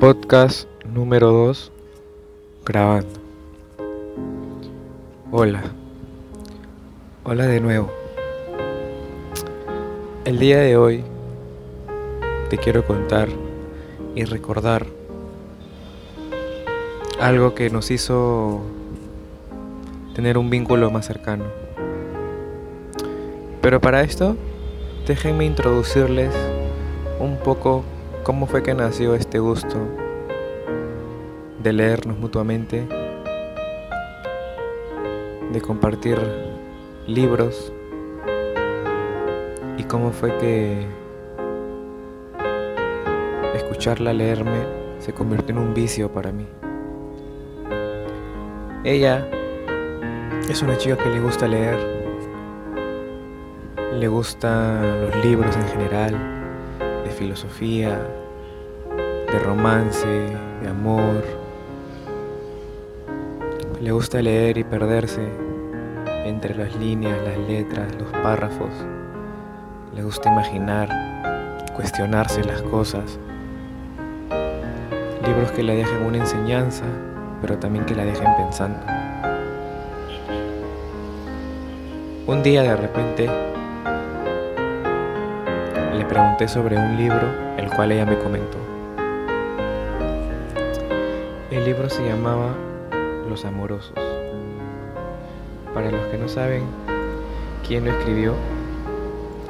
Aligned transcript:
Podcast 0.00 0.68
número 0.86 1.32
2 1.32 1.72
grabando. 2.64 3.08
Hola. 5.32 5.64
Hola 7.24 7.46
de 7.48 7.58
nuevo. 7.58 7.90
El 10.24 10.38
día 10.38 10.60
de 10.60 10.76
hoy 10.76 11.02
te 12.48 12.58
quiero 12.58 12.86
contar 12.86 13.28
y 14.14 14.22
recordar 14.22 14.86
algo 17.18 17.56
que 17.56 17.68
nos 17.68 17.90
hizo 17.90 18.60
tener 20.14 20.38
un 20.38 20.48
vínculo 20.48 20.92
más 20.92 21.06
cercano. 21.06 21.46
Pero 23.60 23.80
para 23.80 24.02
esto, 24.02 24.36
déjenme 25.08 25.44
introducirles 25.44 26.32
un 27.18 27.36
poco 27.38 27.82
cómo 28.28 28.46
fue 28.46 28.62
que 28.62 28.74
nació 28.74 29.14
este 29.14 29.38
gusto 29.38 29.78
de 31.62 31.72
leernos 31.72 32.18
mutuamente, 32.18 32.86
de 35.50 35.60
compartir 35.62 36.18
libros 37.06 37.72
y 39.78 39.84
cómo 39.84 40.12
fue 40.12 40.36
que 40.36 40.86
escucharla 43.54 44.12
leerme 44.12 44.62
se 44.98 45.14
convirtió 45.14 45.56
en 45.56 45.62
un 45.62 45.72
vicio 45.72 46.12
para 46.12 46.30
mí. 46.30 46.46
Ella 48.84 49.26
es 50.50 50.60
una 50.60 50.76
chica 50.76 50.98
que 50.98 51.08
le 51.08 51.20
gusta 51.20 51.48
leer, 51.48 51.78
le 53.98 54.06
gustan 54.06 55.00
los 55.00 55.24
libros 55.24 55.56
en 55.56 55.68
general, 55.68 56.37
filosofía, 57.18 57.98
de 59.32 59.38
romance, 59.40 60.06
de 60.06 60.68
amor. 60.68 61.24
Le 63.80 63.90
gusta 63.90 64.22
leer 64.22 64.56
y 64.58 64.64
perderse 64.64 65.26
entre 66.24 66.54
las 66.54 66.76
líneas, 66.76 67.18
las 67.26 67.38
letras, 67.48 67.92
los 67.98 68.08
párrafos. 68.22 68.70
Le 69.94 70.02
gusta 70.04 70.30
imaginar, 70.30 70.88
cuestionarse 71.74 72.44
las 72.44 72.62
cosas. 72.62 73.18
Libros 75.26 75.50
que 75.50 75.64
le 75.64 75.74
dejen 75.74 76.04
una 76.04 76.18
enseñanza, 76.18 76.84
pero 77.40 77.58
también 77.58 77.84
que 77.84 77.96
la 77.96 78.04
dejen 78.04 78.28
pensando. 78.36 78.78
Un 82.28 82.42
día 82.44 82.62
de 82.62 82.76
repente 82.76 83.28
le 85.98 86.04
pregunté 86.04 86.46
sobre 86.46 86.76
un 86.76 86.96
libro, 86.96 87.28
el 87.56 87.68
cual 87.70 87.90
ella 87.90 88.06
me 88.06 88.16
comentó. 88.18 88.56
El 91.50 91.64
libro 91.64 91.90
se 91.90 92.06
llamaba 92.06 92.54
Los 93.28 93.44
Amorosos. 93.44 93.98
Para 95.74 95.90
los 95.90 96.06
que 96.06 96.16
no 96.16 96.28
saben 96.28 96.62
quién 97.66 97.84
lo 97.84 97.90
escribió, 97.90 98.34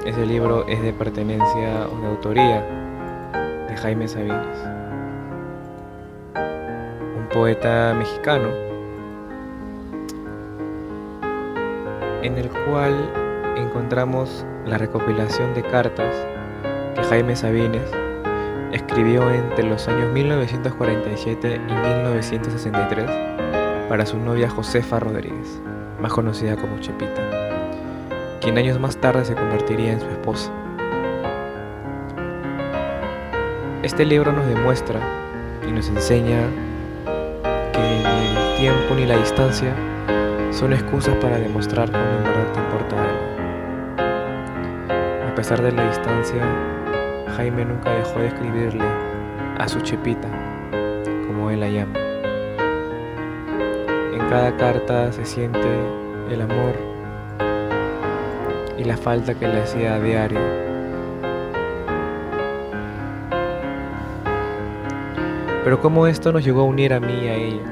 ese 0.06 0.24
libro 0.24 0.66
es 0.66 0.80
de 0.80 0.94
pertenencia 0.94 1.86
o 1.86 2.00
de 2.00 2.06
autoría 2.06 2.62
de 3.68 3.76
Jaime 3.76 4.08
Sabines, 4.08 4.58
un 6.34 7.28
poeta 7.30 7.94
mexicano 7.94 8.48
en 12.22 12.38
el 12.38 12.48
cual 12.48 12.94
encontramos 13.54 14.46
la 14.64 14.78
recopilación 14.78 15.52
de 15.52 15.62
cartas 15.62 16.14
Jaime 17.08 17.34
Sabines 17.34 17.90
escribió 18.70 19.30
entre 19.30 19.64
los 19.64 19.88
años 19.88 20.12
1947 20.12 21.54
y 21.54 21.72
1963 21.72 23.10
para 23.88 24.04
su 24.04 24.18
novia 24.18 24.50
Josefa 24.50 25.00
Rodríguez, 25.00 25.62
más 26.02 26.12
conocida 26.12 26.56
como 26.56 26.78
Chepita, 26.80 27.22
quien 28.42 28.58
años 28.58 28.78
más 28.78 28.98
tarde 28.98 29.24
se 29.24 29.34
convertiría 29.34 29.92
en 29.92 30.00
su 30.00 30.06
esposa. 30.06 30.52
Este 33.82 34.04
libro 34.04 34.30
nos 34.30 34.46
demuestra 34.46 35.00
y 35.66 35.72
nos 35.72 35.88
enseña 35.88 36.42
que 37.72 37.80
ni 37.80 38.36
el 38.36 38.56
tiempo 38.58 38.94
ni 38.94 39.06
la 39.06 39.16
distancia 39.16 39.72
son 40.50 40.74
excusas 40.74 41.16
para 41.22 41.38
demostrar 41.38 41.90
cómo 41.90 42.04
en 42.04 42.24
verdad 42.24 42.52
te 42.52 42.60
importa 42.60 43.02
algo. 43.02 43.22
A 45.32 45.34
pesar 45.34 45.62
de 45.62 45.72
la 45.72 45.88
distancia, 45.88 46.42
Jaime 47.38 47.64
nunca 47.64 47.94
dejó 47.94 48.18
de 48.18 48.26
escribirle 48.26 48.84
a 49.58 49.68
su 49.68 49.80
chepita, 49.80 50.26
como 51.28 51.50
él 51.52 51.60
la 51.60 51.68
llama. 51.68 51.96
En 54.12 54.28
cada 54.28 54.56
carta 54.56 55.12
se 55.12 55.24
siente 55.24 55.68
el 56.30 56.42
amor 56.42 56.74
y 58.76 58.82
la 58.82 58.96
falta 58.96 59.34
que 59.34 59.46
le 59.46 59.60
hacía 59.60 59.94
a 59.94 60.00
diario. 60.00 60.40
Pero 65.62 65.80
cómo 65.80 66.08
esto 66.08 66.32
nos 66.32 66.44
llegó 66.44 66.62
a 66.62 66.64
unir 66.64 66.92
a 66.92 66.98
mí 66.98 67.20
y 67.22 67.28
a 67.28 67.34
ella. 67.34 67.62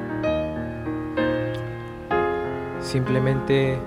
Simplemente 2.79 3.81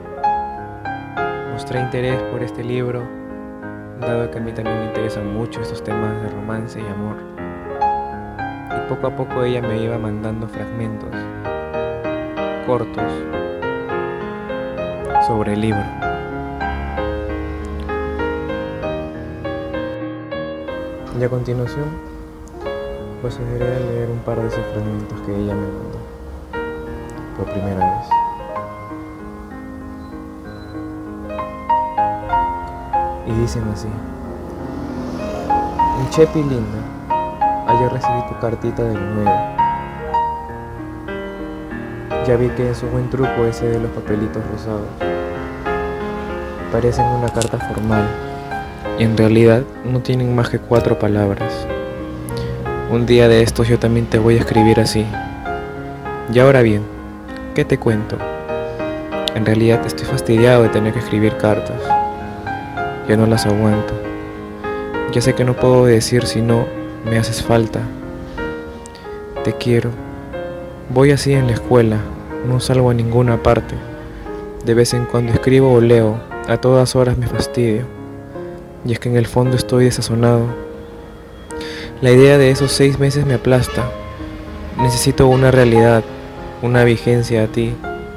mostré 1.54 1.80
interés 1.80 2.22
por 2.24 2.44
este 2.44 2.66
libro 2.66 3.19
dado 4.00 4.32
que 4.32 4.38
a 4.38 4.42
mí 4.42 4.52
también 4.52 4.80
me 4.80 4.86
interesan 4.86 5.34
mucho 5.34 5.62
estos 5.62 5.84
temas 5.84 6.22
de 6.22 6.30
romance 6.30 6.80
y 6.80 6.86
amor. 6.86 7.18
Y 8.76 8.90
poco 8.90 9.08
a 9.08 9.16
poco 9.16 9.44
ella 9.44 9.62
me 9.62 9.78
iba 9.82 9.98
mandando 9.98 10.48
fragmentos 10.48 11.10
cortos 12.66 13.12
sobre 15.28 15.54
el 15.54 15.62
libro. 15.62 15.84
Y 21.20 21.24
a 21.24 21.30
continuación 21.30 21.86
procederé 23.22 23.76
a 23.76 23.80
leer 23.80 24.10
un 24.10 24.20
par 24.20 24.40
de 24.40 24.48
esos 24.48 24.66
fragmentos 24.68 25.20
que 25.22 25.36
ella 25.36 25.54
me 25.54 25.68
mandó 25.68 26.00
por 27.36 27.46
primera 27.52 27.98
vez. 27.98 28.19
Dicen 33.40 33.64
así. 33.74 33.88
Mi 36.00 36.10
Chepi 36.10 36.40
linda, 36.40 36.80
ayer 37.68 37.92
recibí 37.92 38.22
tu 38.28 38.40
cartita 38.40 38.84
del 38.84 39.00
9. 39.16 39.32
Ya 42.28 42.36
vi 42.36 42.50
que 42.50 42.70
es 42.70 42.84
un 42.84 42.92
buen 42.92 43.10
truco 43.10 43.46
ese 43.46 43.68
de 43.68 43.80
los 43.80 43.92
papelitos 43.92 44.44
rosados. 44.52 44.88
Parecen 46.72 47.06
una 47.06 47.30
carta 47.30 47.58
formal 47.58 48.08
y 49.00 49.04
en 49.04 49.18
realidad 49.18 49.64
no 49.86 50.02
tienen 50.02 50.36
más 50.36 50.50
que 50.50 50.60
cuatro 50.60 51.00
palabras. 51.00 51.66
Un 52.92 53.06
día 53.06 53.28
de 53.28 53.42
estos 53.42 53.68
yo 53.68 53.80
también 53.80 54.06
te 54.06 54.20
voy 54.20 54.36
a 54.36 54.40
escribir 54.40 54.80
así. 54.80 55.06
Y 56.32 56.40
ahora 56.40 56.62
bien, 56.62 56.84
¿qué 57.56 57.66
te 57.66 57.80
cuento? 57.80 58.18
En 59.34 59.46
realidad 59.46 59.82
estoy 59.86 60.06
fastidiado 60.06 60.64
de 60.64 60.70
tener 60.70 60.94
que 60.94 61.00
escribir 61.00 61.38
cartas 61.38 61.99
ya 63.10 63.18
no 63.18 63.26
las 63.26 63.48
aguanto. 63.48 63.96
Ya 65.12 65.20
sé 65.20 65.34
que 65.34 65.44
no 65.44 65.56
puedo 65.56 65.86
decir 65.86 66.28
si 66.28 66.44
no, 66.44 66.68
me 67.10 67.18
haces 67.18 67.42
falta. 67.42 67.82
Te 69.44 69.54
quiero. 69.54 69.90
Voy 70.94 71.10
así 71.10 71.34
en 71.34 71.48
la 71.48 71.54
escuela, 71.54 71.98
no 72.48 72.60
salgo 72.60 72.92
a 72.92 72.94
ninguna 72.94 73.42
parte. 73.42 73.74
De 74.64 74.76
vez 74.76 74.94
en 74.94 75.06
cuando 75.06 75.34
escribo 75.34 75.74
o 75.74 75.82
leo, 75.82 76.20
a 76.48 76.58
todas 76.58 76.96
horas 76.96 77.18
me 77.18 77.26
fastidio. 77.26 77.86
Y 78.86 78.92
es 78.92 79.00
que 79.00 79.10
en 79.10 79.18
el 79.18 79.26
fondo 79.26 79.56
estoy 79.56 79.86
desazonado. 79.86 80.46
La 82.02 82.12
idea 82.12 82.38
de 82.38 82.52
esos 82.52 82.72
seis 82.72 83.00
meses 83.00 83.26
me 83.26 83.34
aplasta. 83.34 83.90
Necesito 84.78 85.28
una 85.28 85.50
realidad, 85.50 86.04
una 86.62 86.84
vigencia 86.84 87.44
a 87.44 87.48
ti, 87.48 87.74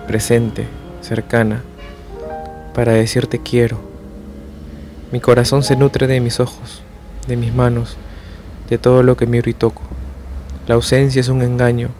presente, 0.07 0.67
cercana, 1.01 1.63
para 2.75 2.93
decirte 2.93 3.39
quiero. 3.39 3.92
Mi 5.13 5.21
corazón 5.21 5.63
se 5.63 5.77
nutre 5.77 6.07
de 6.07 6.21
mis 6.21 6.41
ojos, 6.41 6.81
de 7.29 7.37
mis 7.37 7.55
manos, 7.55 7.99
de 8.71 8.79
todo 8.79 9.03
lo 9.03 9.15
que 9.15 9.27
miro 9.27 9.51
y 9.51 9.53
toco. 9.53 9.83
La 10.67 10.75
ausencia 10.75 11.21
es 11.21 11.29
un 11.29 11.43
engaño. 11.43 11.91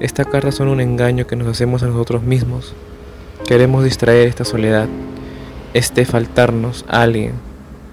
Esta 0.00 0.24
carta 0.24 0.50
son 0.50 0.68
un 0.68 0.80
engaño 0.80 1.26
que 1.26 1.36
nos 1.36 1.46
hacemos 1.46 1.82
a 1.82 1.88
nosotros 1.88 2.22
mismos. 2.22 2.72
Queremos 3.46 3.84
distraer 3.84 4.28
esta 4.28 4.46
soledad, 4.46 4.88
este 5.74 6.06
faltarnos 6.06 6.86
a 6.88 7.02
alguien, 7.02 7.34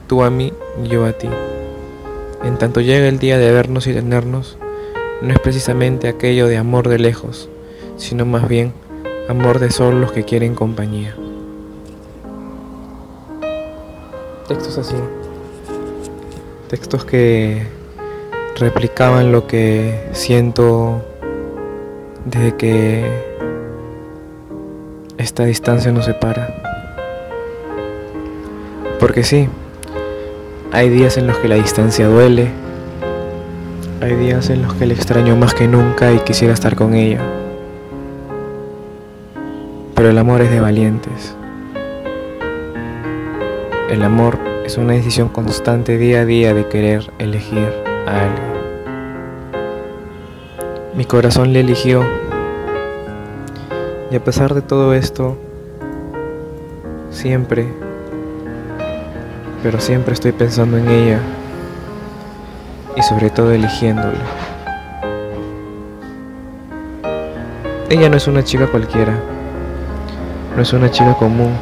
tú 0.08 0.24
a 0.24 0.30
mí 0.30 0.54
yo 0.90 1.04
a 1.06 1.12
ti. 1.12 1.28
En 2.46 2.58
tanto 2.58 2.80
llega 2.80 3.10
el 3.10 3.20
día 3.20 3.38
de 3.38 3.52
vernos 3.52 3.88
y 3.88 3.94
tenernos, 3.94 4.58
no 5.22 5.34
es 5.34 5.40
precisamente 5.40 6.08
aquello 6.08 6.48
de 6.48 6.56
amor 6.56 6.88
de 6.88 7.00
lejos, 7.00 7.50
sino 7.98 8.26
más 8.26 8.48
bien 8.48 8.72
amor 9.28 9.60
de 9.60 9.70
solo 9.70 10.00
los 10.00 10.14
que 10.14 10.24
quieren 10.24 10.56
compañía. 10.56 11.14
Textos 14.48 14.78
así. 14.78 14.96
Textos 16.70 17.04
que 17.04 17.66
replicaban 18.60 19.32
lo 19.32 19.48
que 19.48 20.08
siento 20.12 21.04
desde 22.26 22.56
que 22.56 23.06
esta 25.18 25.46
distancia 25.46 25.92
nos 25.92 26.06
separa. 26.06 26.56
Porque 29.00 29.24
sí, 29.24 29.50
hay 30.72 30.90
días 30.90 31.18
en 31.18 31.26
los 31.26 31.38
que 31.40 31.48
la 31.48 31.56
distancia 31.56 32.08
duele, 32.08 32.50
hay 34.00 34.16
días 34.16 34.52
en 34.52 34.62
los 34.62 34.76
que 34.76 34.86
le 34.86 34.94
extraño 34.94 35.36
más 35.36 35.56
que 35.56 35.68
nunca 35.68 36.14
y 36.14 36.20
quisiera 36.20 36.54
estar 36.54 36.76
con 36.76 36.94
ella. 36.94 37.22
Pero 39.96 40.10
el 40.10 40.18
amor 40.20 40.42
es 40.42 40.52
de 40.52 40.60
valientes. 40.60 41.36
El 43.90 44.02
amor 44.02 44.40
es 44.66 44.80
una 44.80 44.94
decisión 44.94 45.30
constante 45.30 46.00
día 46.00 46.22
a 46.22 46.26
día 46.26 46.56
de 46.56 46.68
querer 46.68 47.12
elegir 47.20 47.72
a 48.08 48.24
alguien. 48.24 48.56
Mi 50.96 51.06
corazón 51.06 51.54
le 51.54 51.60
eligió 51.60 52.04
y 54.10 54.16
a 54.16 54.24
pesar 54.24 54.56
de 54.56 54.64
todo 54.64 54.96
esto, 54.96 55.38
siempre, 57.12 57.68
pero 59.62 59.80
siempre 59.80 60.16
estoy 60.16 60.32
pensando 60.32 60.78
en 60.78 60.90
ella 60.90 61.20
y 62.96 63.04
sobre 63.04 63.30
todo 63.30 63.52
eligiéndole. 63.52 64.18
Ella 67.92 68.10
no 68.10 68.18
es 68.18 68.28
una 68.28 68.44
chica 68.44 68.66
cualquiera, 68.66 69.14
no 70.56 70.62
es 70.64 70.74
una 70.74 70.90
chica 70.90 71.14
común, 71.14 71.56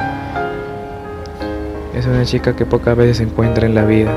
es 1.94 2.06
una 2.06 2.24
chica 2.24 2.56
que 2.56 2.66
pocas 2.66 2.96
veces 2.96 3.18
se 3.18 3.22
encuentra 3.22 3.66
en 3.66 3.74
la 3.74 3.84
vida. 3.84 4.12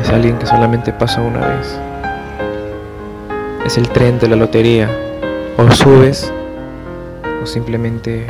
Es 0.00 0.10
alguien 0.10 0.38
que 0.38 0.46
solamente 0.46 0.92
pasa 0.92 1.20
una 1.20 1.40
vez. 1.40 1.78
Es 3.64 3.78
el 3.78 3.88
tren 3.88 4.18
de 4.18 4.28
la 4.28 4.36
lotería. 4.36 4.90
O 5.56 5.70
subes 5.70 6.32
o 7.42 7.46
simplemente 7.46 8.26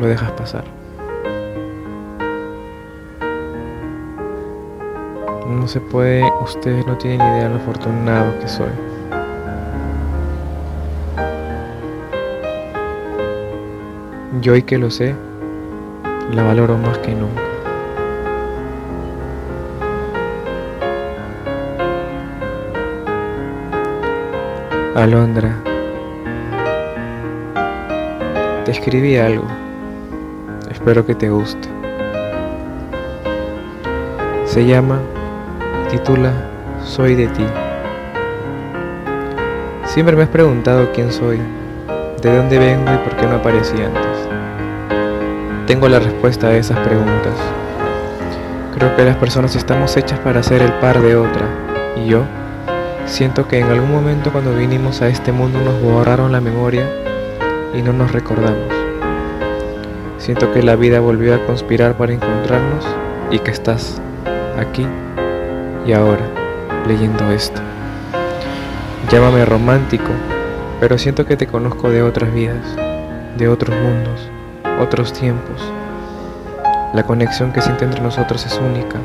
lo 0.00 0.06
dejas 0.06 0.30
pasar. 0.32 0.64
No 5.48 5.66
se 5.66 5.80
puede, 5.80 6.22
ustedes 6.42 6.86
no 6.86 6.96
tienen 6.96 7.20
idea 7.20 7.44
de 7.44 7.48
lo 7.50 7.56
afortunado 7.56 8.38
que 8.38 8.48
soy. 8.48 8.68
Yo 14.40 14.52
hoy 14.52 14.62
que 14.62 14.78
lo 14.78 14.90
sé, 14.90 15.14
la 16.32 16.42
valoro 16.42 16.76
más 16.78 16.98
que 16.98 17.14
nunca. 17.14 17.42
Alondra, 24.94 25.56
te 28.64 28.70
escribí 28.70 29.16
algo. 29.16 29.44
Espero 30.70 31.04
que 31.04 31.14
te 31.14 31.28
guste. 31.28 31.68
Se 34.44 34.64
llama, 34.64 35.00
titula 35.90 36.32
Soy 36.84 37.16
de 37.16 37.26
ti. 37.26 37.44
Siempre 39.86 40.16
me 40.16 40.22
has 40.22 40.28
preguntado 40.28 40.88
quién 40.92 41.12
soy, 41.12 41.40
de 42.22 42.36
dónde 42.36 42.58
vengo 42.58 42.92
y 42.92 42.98
por 42.98 43.16
qué 43.16 43.26
no 43.26 43.36
aparecí. 43.36 43.76
Tengo 45.66 45.88
la 45.88 45.98
respuesta 45.98 46.48
a 46.48 46.56
esas 46.56 46.78
preguntas. 46.80 47.32
Creo 48.74 48.94
que 48.96 49.04
las 49.04 49.16
personas 49.16 49.56
estamos 49.56 49.96
hechas 49.96 50.18
para 50.18 50.42
ser 50.42 50.60
el 50.60 50.72
par 50.74 51.00
de 51.00 51.16
otra. 51.16 51.46
Y 51.96 52.06
yo 52.06 52.24
siento 53.06 53.48
que 53.48 53.60
en 53.60 53.70
algún 53.70 53.90
momento 53.90 54.30
cuando 54.30 54.54
vinimos 54.54 55.00
a 55.00 55.08
este 55.08 55.32
mundo 55.32 55.58
nos 55.60 55.80
borraron 55.80 56.32
la 56.32 56.42
memoria 56.42 56.86
y 57.72 57.80
no 57.80 57.94
nos 57.94 58.12
recordamos. 58.12 58.68
Siento 60.18 60.52
que 60.52 60.62
la 60.62 60.76
vida 60.76 61.00
volvió 61.00 61.34
a 61.34 61.46
conspirar 61.46 61.96
para 61.96 62.12
encontrarnos 62.12 62.84
y 63.30 63.38
que 63.38 63.50
estás 63.50 64.02
aquí 64.58 64.86
y 65.86 65.92
ahora 65.94 66.28
leyendo 66.86 67.32
esto. 67.32 67.62
Llámame 69.10 69.46
romántico, 69.46 70.10
pero 70.78 70.98
siento 70.98 71.24
que 71.24 71.38
te 71.38 71.46
conozco 71.46 71.88
de 71.88 72.02
otras 72.02 72.34
vidas, 72.34 72.76
de 73.38 73.48
otros 73.48 73.74
mundos 73.74 74.33
otros 74.80 75.12
tiempos. 75.12 75.60
La 76.92 77.02
conexión 77.02 77.52
que 77.52 77.60
siente 77.60 77.84
entre 77.84 78.00
nosotros 78.00 78.46
es 78.46 78.58
única 78.58 78.98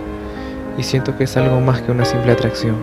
y 0.78 0.84
siento 0.84 1.18
que 1.18 1.26
es 1.26 1.38
algo 1.38 1.60
más 1.60 1.82
que 1.82 1.92
una 1.92 2.06
simple 2.06 2.32
atracción. 2.32 2.76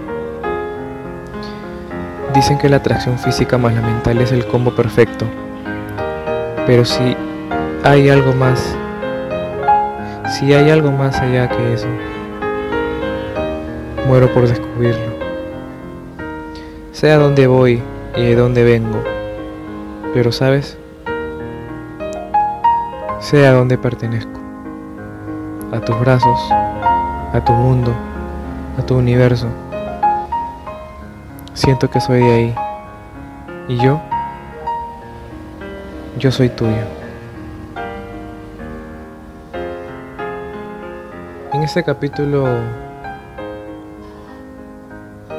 Dicen 2.34 2.58
que 2.58 2.68
la 2.68 2.76
atracción 2.76 3.18
física 3.18 3.56
más 3.56 3.74
la 3.74 3.80
mental 3.80 4.18
es 4.20 4.32
el 4.32 4.46
combo 4.46 4.74
perfecto, 4.74 5.24
pero 6.66 6.84
si 6.84 7.16
hay 7.82 8.10
algo 8.10 8.32
más, 8.34 8.76
si 10.28 10.52
hay 10.52 10.70
algo 10.70 10.92
más 10.92 11.18
allá 11.20 11.48
que 11.48 11.72
eso, 11.72 11.86
muero 14.06 14.32
por 14.34 14.46
descubrirlo. 14.46 15.16
Sé 16.92 17.12
a 17.12 17.18
dónde 17.18 17.46
voy 17.46 17.80
y 18.16 18.22
de 18.22 18.36
dónde 18.36 18.64
vengo, 18.64 19.02
pero 20.12 20.32
sabes, 20.32 20.76
sé 23.26 23.44
a 23.44 23.50
dónde 23.50 23.76
pertenezco, 23.76 24.40
a 25.73 25.81
tus 25.81 25.99
brazos, 25.99 26.38
a 26.52 27.43
tu 27.44 27.52
mundo, 27.52 27.93
a 28.78 28.82
tu 28.87 28.96
universo. 28.96 29.49
Siento 31.52 31.90
que 31.90 32.00
soy 32.00 32.20
de 32.20 32.32
ahí. 32.32 32.55
Y 33.67 33.78
yo, 33.78 34.00
yo 36.17 36.31
soy 36.31 36.50
tuyo. 36.50 36.84
En 41.52 41.64
este 41.64 41.82
capítulo 41.82 42.46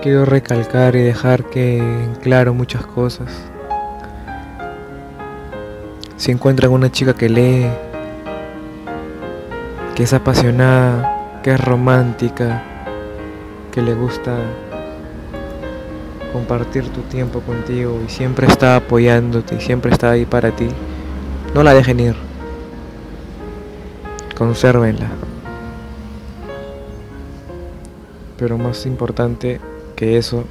quiero 0.01 0.25
recalcar 0.25 0.97
y 0.97 1.03
dejar 1.03 1.45
que 1.45 1.77
en 1.77 2.15
claro 2.15 2.53
muchas 2.53 2.85
cosas 2.85 3.49
si 6.17 6.31
encuentran 6.31 6.71
una 6.71 6.91
chica 6.91 7.13
que 7.13 7.29
lee, 7.29 7.67
que 9.95 10.03
es 10.03 10.13
apasionada, 10.13 11.41
que 11.43 11.51
es 11.51 11.63
romántica, 11.63 12.63
que 13.71 13.81
le 13.83 13.93
gusta 13.93 14.35
compartir 16.33 16.89
tu 16.89 17.01
tiempo 17.01 17.41
contigo 17.41 17.99
y 18.05 18.09
siempre 18.09 18.47
está 18.47 18.75
apoyándote 18.75 19.55
y 19.55 19.61
siempre 19.61 19.91
está 19.91 20.11
ahí 20.11 20.25
para 20.25 20.51
ti, 20.51 20.67
no 21.53 21.63
la 21.63 21.73
dejen 21.73 21.99
ir. 21.99 22.15
Consérvenla. 24.35 25.09
Pero 28.37 28.57
más 28.57 28.85
importante 28.85 29.59
que 29.95 30.17
eso 30.17 30.45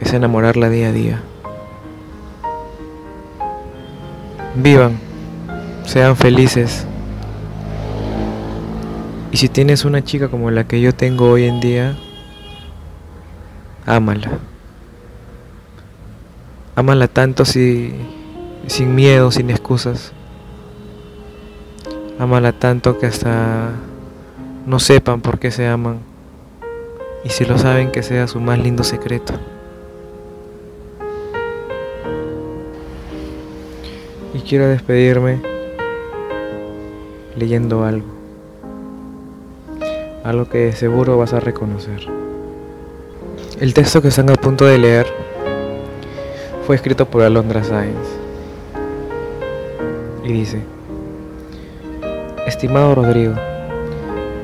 es 0.00 0.12
enamorarla 0.12 0.70
día 0.70 0.88
a 0.88 0.92
día. 0.92 1.22
Vivan, 4.60 4.98
sean 5.86 6.16
felices. 6.16 6.84
Y 9.30 9.36
si 9.36 9.48
tienes 9.48 9.84
una 9.84 10.02
chica 10.02 10.26
como 10.26 10.50
la 10.50 10.64
que 10.64 10.80
yo 10.80 10.92
tengo 10.92 11.30
hoy 11.30 11.44
en 11.44 11.60
día, 11.60 11.96
ámala. 13.86 14.32
Ámala 16.74 17.06
tanto 17.06 17.44
si, 17.44 17.94
sin 18.66 18.96
miedo, 18.96 19.30
sin 19.30 19.50
excusas. 19.50 20.12
Ámala 22.18 22.50
tanto 22.50 22.98
que 22.98 23.06
hasta 23.06 23.70
no 24.66 24.80
sepan 24.80 25.20
por 25.20 25.38
qué 25.38 25.52
se 25.52 25.68
aman. 25.68 26.00
Y 27.22 27.28
si 27.28 27.44
lo 27.44 27.58
saben, 27.58 27.92
que 27.92 28.02
sea 28.02 28.26
su 28.26 28.40
más 28.40 28.58
lindo 28.58 28.82
secreto. 28.82 29.34
Y 34.38 34.40
quiero 34.42 34.68
despedirme 34.68 35.40
leyendo 37.36 37.84
algo. 37.84 38.06
Algo 40.22 40.48
que 40.48 40.70
seguro 40.70 41.18
vas 41.18 41.32
a 41.32 41.40
reconocer. 41.40 42.06
El 43.58 43.74
texto 43.74 44.00
que 44.00 44.08
están 44.08 44.30
a 44.30 44.34
punto 44.34 44.64
de 44.64 44.78
leer 44.78 45.08
fue 46.68 46.76
escrito 46.76 47.06
por 47.06 47.22
Alondra 47.22 47.64
Sáenz. 47.64 47.96
Y 50.22 50.32
dice, 50.32 50.62
Estimado 52.46 52.94
Rodrigo, 52.94 53.34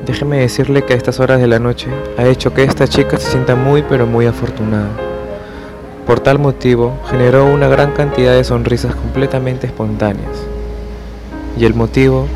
déjeme 0.05 0.39
decirle 0.39 0.83
que 0.83 0.91
a 0.91 0.97
estas 0.97 1.21
horas 1.21 1.39
de 1.39 1.47
la 1.47 1.59
noche 1.59 1.87
ha 2.17 2.25
hecho 2.25 2.53
que 2.53 2.63
esta 2.63 2.85
chica 2.85 3.17
se 3.17 3.31
sienta 3.31 3.55
muy 3.55 3.81
pero 3.81 4.05
muy 4.05 4.25
afortunada. 4.25 5.14
Por 6.05 6.19
tal 6.19 6.37
motivo, 6.37 6.93
generó 7.09 7.47
una 7.47 7.67
gran 7.67 7.93
cantidad 7.93 8.35
de 8.35 8.43
sonrisas 8.43 8.93
completamente 8.93 9.65
espontáneas. 9.65 10.37
Y 11.57 11.65
el 11.65 11.73
motivo 11.73 12.27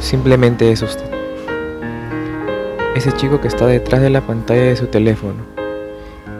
simplemente 0.00 0.70
es 0.70 0.82
usted. 0.82 1.06
ese 2.94 3.12
chico 3.12 3.40
que 3.40 3.48
está 3.48 3.66
detrás 3.66 4.00
de 4.00 4.10
la 4.10 4.22
pantalla 4.22 4.62
de 4.62 4.76
su 4.76 4.86
teléfono, 4.86 5.44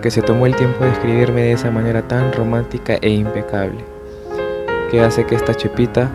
que 0.02 0.10
se 0.10 0.22
tomó 0.22 0.46
el 0.46 0.56
tiempo 0.56 0.84
de 0.84 0.90
escribirme 0.90 1.42
de 1.42 1.52
esa 1.52 1.70
manera 1.70 2.08
tan 2.08 2.32
romántica 2.32 2.96
e 3.00 3.10
impecable, 3.10 3.84
que 4.90 5.00
hace 5.02 5.24
que 5.24 5.34
esta 5.34 5.54
chepita 5.54 6.10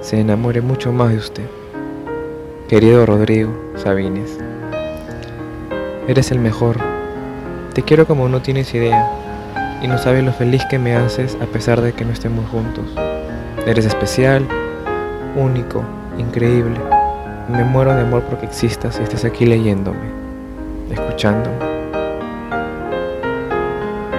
se 0.00 0.20
enamore 0.20 0.60
mucho 0.60 0.92
más 0.92 1.10
de 1.10 1.16
usted. 1.16 1.46
Querido 2.68 3.06
Rodrigo 3.06 3.52
Sabines, 3.76 4.38
eres 6.06 6.30
el 6.30 6.38
mejor. 6.38 6.76
Te 7.74 7.82
quiero 7.82 8.06
como 8.06 8.28
no 8.28 8.40
tienes 8.40 8.72
idea 8.74 9.21
y 9.82 9.88
no 9.88 9.98
sabes 9.98 10.22
lo 10.22 10.32
feliz 10.32 10.64
que 10.70 10.78
me 10.78 10.94
haces 10.94 11.36
a 11.42 11.46
pesar 11.46 11.80
de 11.80 11.92
que 11.92 12.04
no 12.04 12.12
estemos 12.12 12.48
juntos. 12.50 12.84
Eres 13.66 13.84
especial, 13.84 14.46
único, 15.34 15.82
increíble. 16.18 16.78
Me 17.48 17.64
muero 17.64 17.92
de 17.94 18.02
amor 18.02 18.22
porque 18.22 18.46
existas 18.46 18.98
y 19.00 19.02
estés 19.02 19.24
aquí 19.24 19.44
leyéndome, 19.44 20.06
escuchándome. 20.90 21.56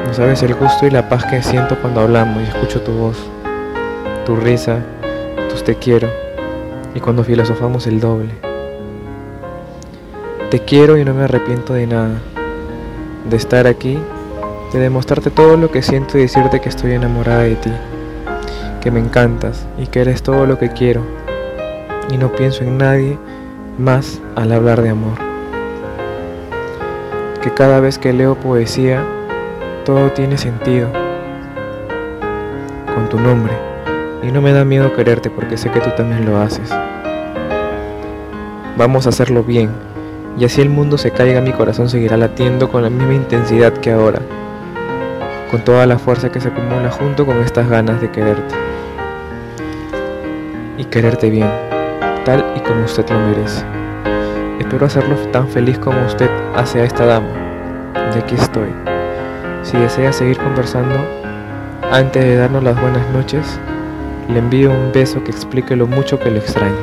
No 0.05 0.13
sabes 0.13 0.43
el 0.43 0.53
gusto 0.53 0.85
y 0.85 0.91
la 0.91 1.07
paz 1.07 1.25
que 1.25 1.41
siento 1.41 1.79
cuando 1.79 2.01
hablamos 2.01 2.43
y 2.43 2.45
escucho 2.45 2.81
tu 2.81 2.91
voz, 2.91 3.17
tu 4.25 4.35
risa, 4.35 4.79
tus 5.49 5.63
te 5.63 5.75
quiero 5.75 6.09
y 6.93 6.99
cuando 6.99 7.23
filosofamos 7.23 7.87
el 7.87 8.01
doble. 8.01 8.33
Te 10.51 10.59
quiero 10.59 10.97
y 10.97 11.05
no 11.05 11.13
me 11.13 11.23
arrepiento 11.23 11.73
de 11.73 11.87
nada, 11.87 12.19
de 13.27 13.37
estar 13.37 13.65
aquí, 13.65 13.97
de 14.73 14.79
demostrarte 14.79 15.29
todo 15.29 15.55
lo 15.55 15.71
que 15.71 15.81
siento 15.81 16.17
y 16.17 16.21
decirte 16.21 16.59
que 16.59 16.69
estoy 16.69 16.93
enamorada 16.93 17.43
de 17.43 17.55
ti, 17.55 17.71
que 18.81 18.91
me 18.91 18.99
encantas 18.99 19.67
y 19.77 19.87
que 19.87 20.01
eres 20.01 20.23
todo 20.23 20.45
lo 20.45 20.57
que 20.57 20.69
quiero 20.69 21.01
y 22.11 22.17
no 22.17 22.31
pienso 22.31 22.63
en 22.63 22.77
nadie 22.77 23.17
más 23.77 24.19
al 24.35 24.51
hablar 24.51 24.81
de 24.81 24.89
amor. 24.89 25.17
Que 27.41 27.51
cada 27.51 27.79
vez 27.79 27.97
que 27.97 28.13
leo 28.13 28.35
poesía, 28.35 29.03
todo 29.85 30.11
tiene 30.11 30.37
sentido 30.37 30.89
con 32.95 33.09
tu 33.09 33.19
nombre 33.19 33.53
y 34.23 34.31
no 34.31 34.41
me 34.41 34.53
da 34.53 34.63
miedo 34.63 34.93
quererte 34.93 35.29
porque 35.29 35.57
sé 35.57 35.69
que 35.69 35.81
tú 35.81 35.89
también 35.95 36.25
lo 36.25 36.39
haces. 36.39 36.69
Vamos 38.77 39.05
a 39.05 39.09
hacerlo 39.09 39.43
bien 39.43 39.69
y 40.39 40.45
así 40.45 40.61
el 40.61 40.69
mundo 40.69 40.97
se 40.97 41.11
caiga, 41.11 41.41
mi 41.41 41.51
corazón 41.51 41.89
seguirá 41.89 42.17
latiendo 42.17 42.69
con 42.71 42.81
la 42.81 42.89
misma 42.89 43.13
intensidad 43.13 43.73
que 43.73 43.91
ahora, 43.91 44.19
con 45.53 45.63
toda 45.63 45.85
la 45.85 45.99
fuerza 45.99 46.31
que 46.31 46.41
se 46.41 46.47
acumula 46.47 46.89
junto 46.89 47.27
con 47.27 47.37
estas 47.37 47.69
ganas 47.69 48.01
de 48.01 48.09
quererte 48.09 48.55
y 50.79 50.85
quererte 50.85 51.29
bien 51.29 51.47
tal 52.25 52.43
y 52.55 52.59
como 52.61 52.85
usted 52.85 53.07
lo 53.07 53.19
merece. 53.19 53.63
Espero 54.59 54.87
hacerlo 54.87 55.15
tan 55.31 55.47
feliz 55.47 55.77
como 55.77 56.03
usted 56.07 56.27
hace 56.55 56.81
a 56.81 56.85
esta 56.85 57.05
dama. 57.05 57.27
De 58.15 58.19
aquí 58.19 58.33
estoy. 58.33 58.69
Si 59.61 59.77
desea 59.77 60.11
seguir 60.11 60.39
conversando, 60.39 60.95
antes 61.91 62.23
de 62.23 62.35
darnos 62.35 62.63
las 62.63 62.81
buenas 62.81 63.07
noches, 63.11 63.59
le 64.29 64.39
envío 64.39 64.71
un 64.71 64.91
beso 64.91 65.23
que 65.23 65.29
explique 65.29 65.75
lo 65.75 65.85
mucho 65.85 66.17
que 66.19 66.31
lo 66.31 66.39
extraño. 66.39 66.81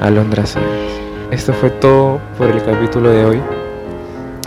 Alondra 0.00 0.44
Sáenz. 0.44 0.66
Esto 1.30 1.52
fue 1.52 1.70
todo 1.70 2.18
por 2.36 2.50
el 2.50 2.60
capítulo 2.64 3.10
de 3.10 3.24
hoy. 3.24 3.40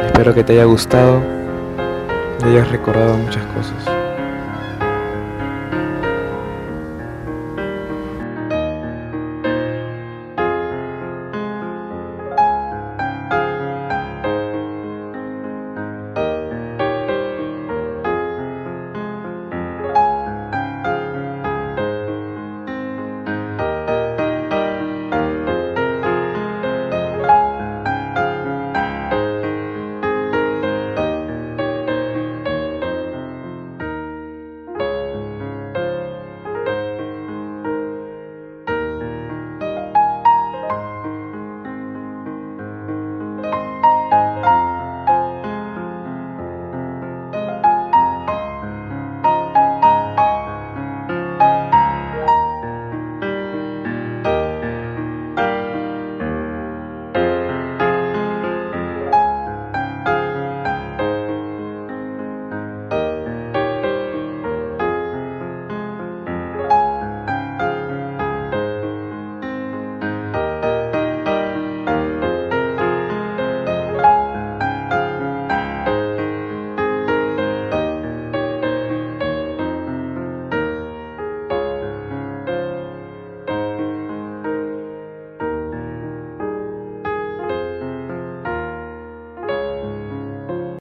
Espero 0.03 0.33
que 0.33 0.43
te 0.43 0.51
haya 0.51 0.65
gustado 0.65 1.40
y 2.41 2.45
hayas 2.45 2.71
recordado 2.71 3.17
muchas 3.17 3.45
cosas. 3.47 4.00